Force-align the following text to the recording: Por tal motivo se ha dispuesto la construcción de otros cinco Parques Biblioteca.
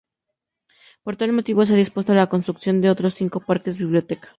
Por 1.03 1.15
tal 1.15 1.31
motivo 1.31 1.63
se 1.63 1.73
ha 1.73 1.77
dispuesto 1.77 2.15
la 2.15 2.25
construcción 2.27 2.81
de 2.81 2.89
otros 2.89 3.13
cinco 3.13 3.39
Parques 3.41 3.77
Biblioteca. 3.77 4.29